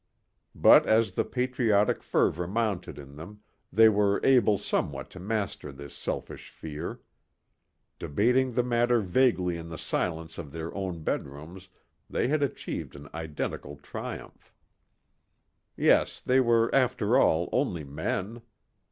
But 0.55 0.87
as 0.87 1.11
the 1.11 1.23
patriotic 1.23 2.01
fervor 2.01 2.47
mounted 2.47 2.97
in 2.97 3.17
them, 3.17 3.41
they 3.71 3.87
were 3.87 4.19
able 4.23 4.57
somewhat 4.57 5.11
to 5.11 5.19
master 5.19 5.71
this 5.71 5.93
selfish 5.93 6.49
fear. 6.49 7.01
Debating 7.99 8.53
the 8.53 8.63
matter 8.63 8.99
vaguely 9.01 9.57
in 9.57 9.69
the 9.69 9.77
silence 9.77 10.39
of 10.39 10.51
their 10.51 10.73
own 10.73 11.03
bedrooms 11.03 11.69
they 12.09 12.29
had 12.29 12.41
achieved 12.41 12.95
an 12.95 13.09
identical 13.13 13.75
triumph. 13.75 14.55
Yes, 15.77 16.19
they 16.19 16.39
were 16.39 16.73
after 16.73 17.15
all 17.15 17.47
only 17.53 17.83
men. 17.83 18.41